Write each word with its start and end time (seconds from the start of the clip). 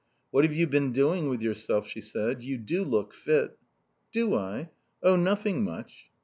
"What 0.31 0.43
have 0.45 0.55
you 0.55 0.65
been 0.65 0.93
doing 0.93 1.29
with 1.29 1.43
yourself?" 1.43 1.85
she 1.87 2.01
said. 2.01 2.41
"You 2.41 2.57
do 2.57 2.83
look 2.83 3.13
fit." 3.13 3.59
"Do 4.11 4.33
I? 4.33 4.71
Oh, 5.03 5.15
nothing 5.15 5.63
much." 5.63 6.09